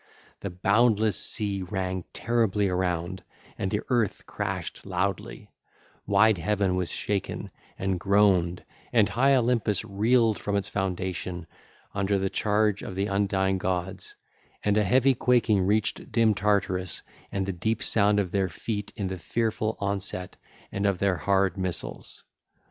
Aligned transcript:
The 0.39 0.49
boundless 0.49 1.15
sea 1.23 1.61
rang 1.61 2.05
terribly 2.11 2.67
around, 2.67 3.21
and 3.55 3.69
the 3.69 3.81
earth 3.89 4.25
crashed 4.25 4.83
loudly: 4.83 5.47
wide 6.07 6.39
Heaven 6.39 6.75
was 6.75 6.89
shaken 6.89 7.51
and 7.77 7.99
groaned, 7.99 8.63
and 8.91 9.07
high 9.09 9.35
Olympus 9.35 9.85
reeled 9.85 10.39
from 10.39 10.55
its 10.55 10.67
foundation 10.67 11.45
under 11.93 12.17
the 12.17 12.31
charge 12.31 12.81
of 12.81 12.95
the 12.95 13.05
undying 13.05 13.59
gods, 13.59 14.15
and 14.63 14.75
a 14.75 14.83
heavy 14.83 15.13
quaking 15.13 15.61
reached 15.67 16.11
dim 16.11 16.33
Tartarus 16.33 17.03
and 17.31 17.45
the 17.45 17.53
deep 17.53 17.83
sound 17.83 18.19
of 18.19 18.31
their 18.31 18.49
feet 18.49 18.91
in 18.95 19.05
the 19.05 19.19
fearful 19.19 19.77
onset 19.79 20.35
and 20.71 20.87
of 20.87 20.97
their 20.97 21.17
hard 21.17 21.59
missiles. 21.59 22.23